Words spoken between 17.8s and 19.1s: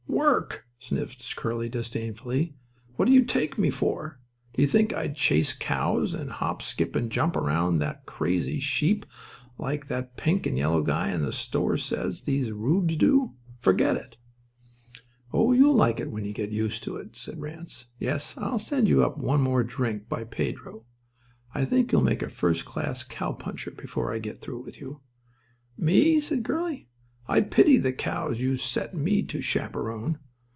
"Yes, I'll send you